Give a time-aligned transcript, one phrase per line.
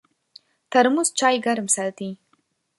[0.71, 2.09] ترموز چای ګرم ساتي.